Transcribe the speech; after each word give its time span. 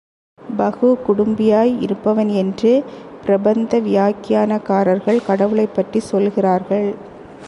பஹு 0.57 0.95
குடும்பியாய் 1.07 1.81
இருப்பவன் 1.81 2.29
என்று 2.29 2.83
பிரபந்த 3.25 3.79
வியாக்கியானக்காரர்கள் 3.79 5.25
கடவுளைப் 5.25 5.75
பற்றிச் 5.75 6.15
சொல்லுகிறார்கள். 6.15 6.95